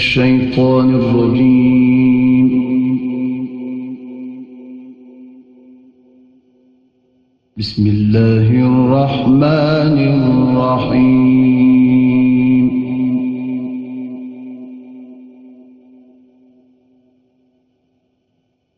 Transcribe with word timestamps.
الشيطان 0.00 0.88
الرجيم. 0.94 2.48
بسم 7.58 7.84
الله 7.86 8.48
الرحمن 8.70 9.96
الرحيم. 10.16 11.46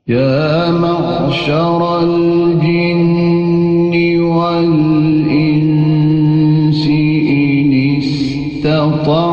يا 0.09 0.70
معشر 0.70 1.80
الجن 2.02 3.95
والإنس 4.20 5.62
إن 7.39 7.73
استطعتم 8.02 9.32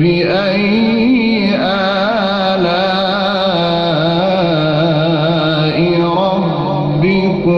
فبأي 0.00 1.54
آلاء 1.60 1.90
ربكما 6.24 7.50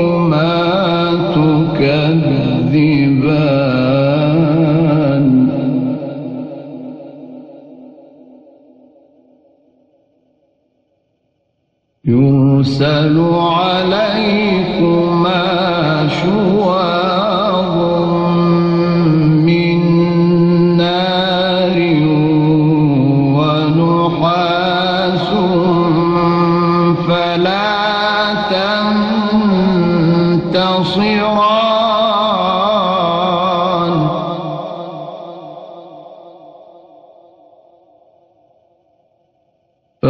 تكذبان؟ 1.35 2.23
يرسل 12.05 13.17
عليكما 13.31 14.83
شواظ 16.09 17.23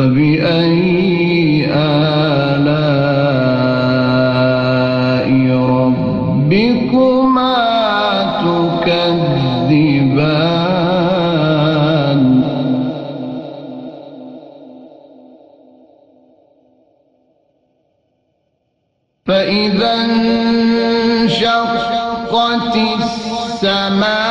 فبأي 0.03 1.67
آلاء 1.75 2.03
ربكما 5.71 7.55
تكذبان 8.43 9.83
فإذا 19.27 19.95
انشقت 21.25 21.67
السماء 23.03 24.23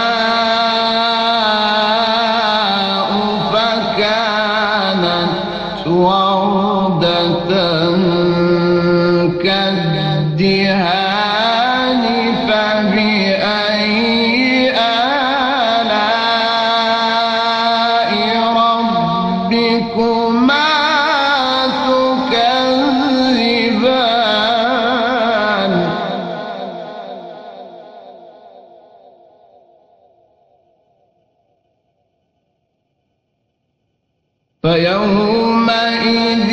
فيومئذ 34.64 36.52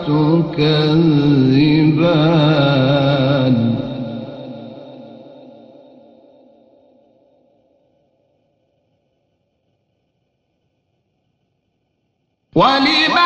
تكذبان. 0.07 1.19
ولما 12.55 13.18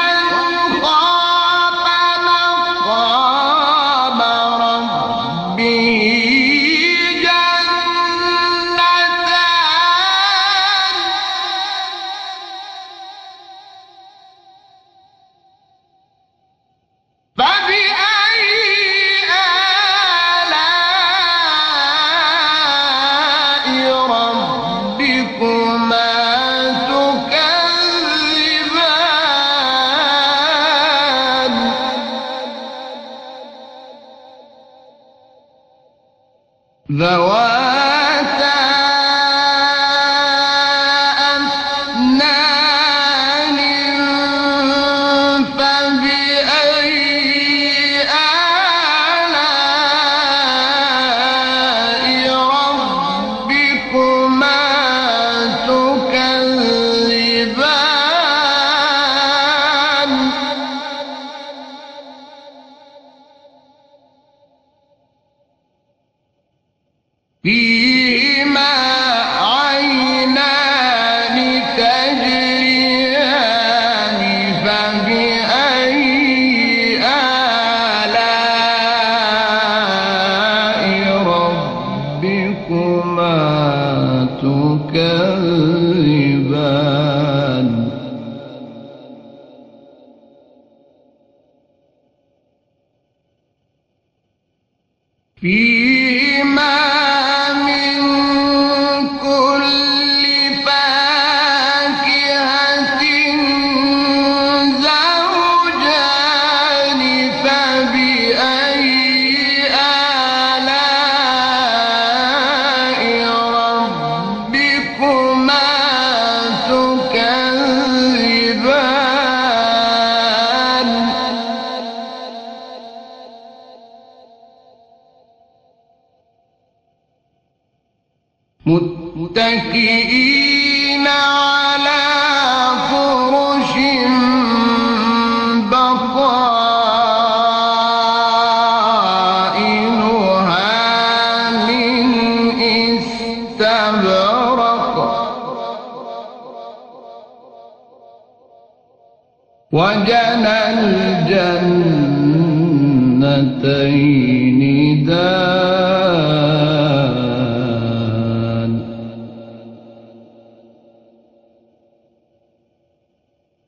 متكئين 129.16 131.06
على 131.06 131.61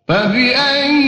فبأي 0.08 1.01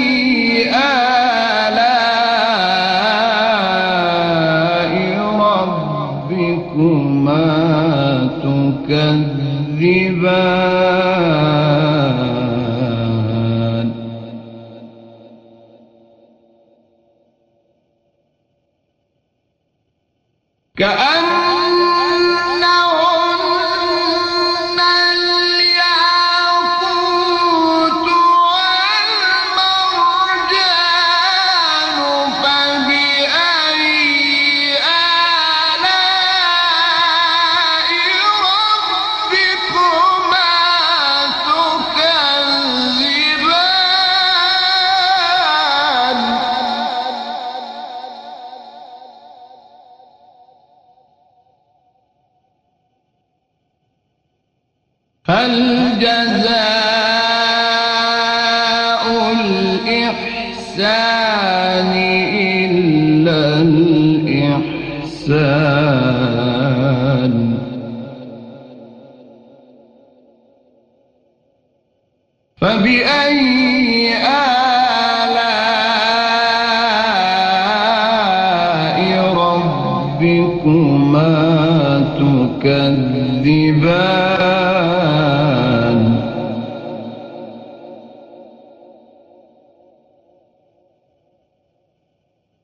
هل 55.74 55.98
جزاء 55.98 56.73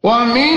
ومن 0.10 0.49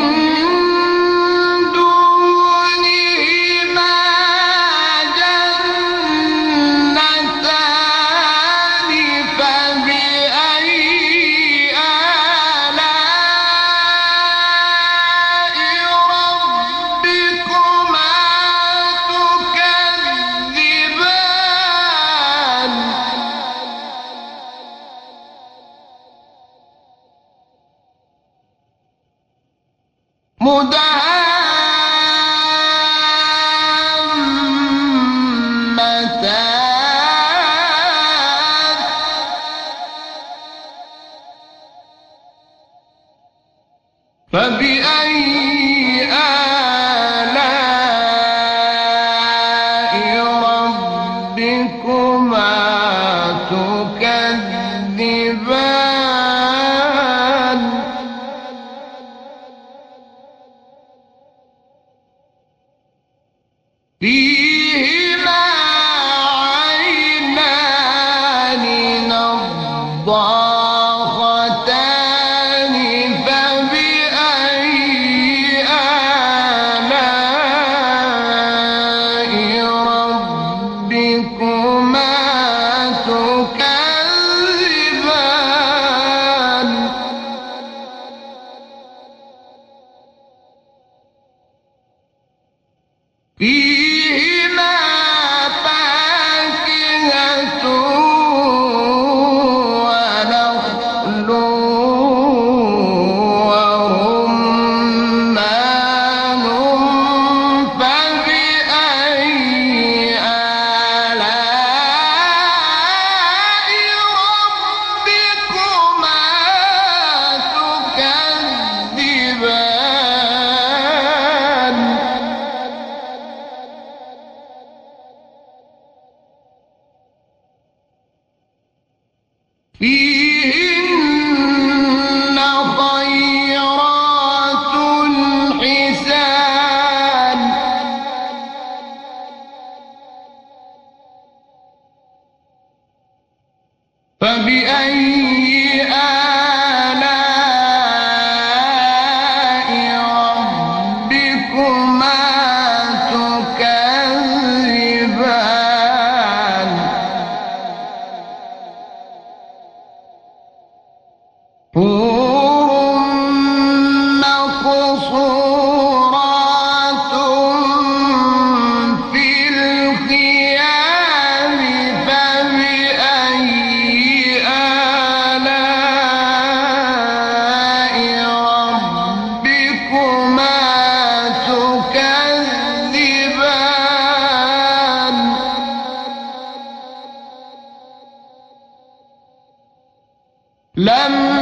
Muda 30.43 30.82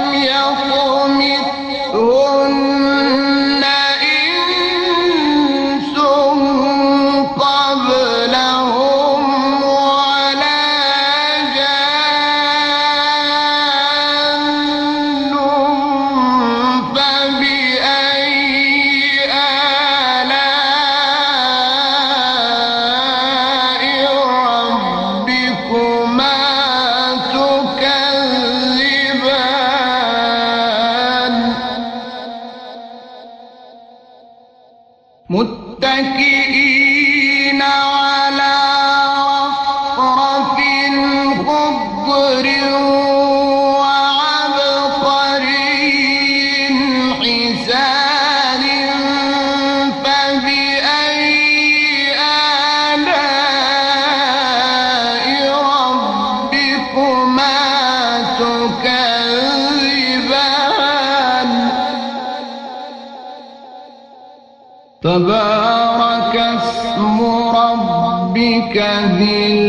لم 0.02 1.51
تبارك 65.02 66.36
اسم 66.36 67.22
ربك 67.56 68.78
ذي 69.18 69.61